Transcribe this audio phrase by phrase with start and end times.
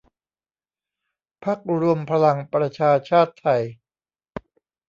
[1.43, 3.61] พรรครวมพลังประชาชาติไทย